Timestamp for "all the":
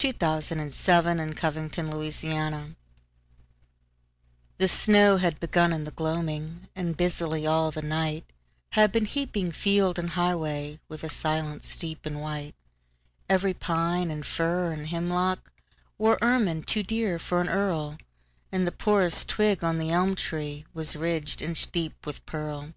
7.46-7.82